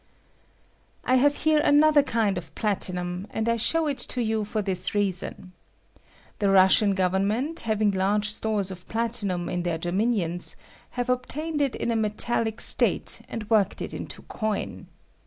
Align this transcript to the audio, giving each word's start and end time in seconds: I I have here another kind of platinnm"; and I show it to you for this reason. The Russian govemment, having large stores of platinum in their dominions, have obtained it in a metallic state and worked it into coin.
I 1.05 1.13
I 1.13 1.15
have 1.17 1.35
here 1.43 1.59
another 1.59 2.01
kind 2.01 2.35
of 2.39 2.55
platinnm"; 2.55 3.27
and 3.29 3.47
I 3.47 3.55
show 3.55 3.85
it 3.85 3.99
to 3.99 4.21
you 4.23 4.43
for 4.43 4.63
this 4.63 4.95
reason. 4.95 5.51
The 6.39 6.49
Russian 6.49 6.95
govemment, 6.95 7.59
having 7.59 7.91
large 7.91 8.29
stores 8.31 8.71
of 8.71 8.87
platinum 8.87 9.47
in 9.47 9.61
their 9.61 9.77
dominions, 9.77 10.55
have 10.97 11.07
obtained 11.11 11.61
it 11.61 11.75
in 11.75 11.91
a 11.91 11.95
metallic 11.95 12.61
state 12.61 13.21
and 13.29 13.47
worked 13.47 13.79
it 13.79 13.93
into 13.93 14.23
coin. 14.23 14.87